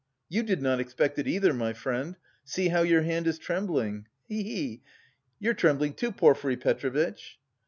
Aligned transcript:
"You 0.29 0.41
did 0.41 0.63
not 0.63 0.79
expect 0.79 1.19
it 1.19 1.27
either, 1.27 1.53
my 1.53 1.73
friend. 1.73 2.15
See 2.43 2.69
how 2.69 2.81
your 2.81 3.03
hand 3.03 3.27
is 3.27 3.37
trembling! 3.37 4.07
He 4.27 4.41
he!" 4.41 4.81
"You're 5.37 5.53
trembling, 5.53 5.93
too, 5.93 6.11
Porfiry 6.11 6.57
Petrovitch!" 6.57 7.37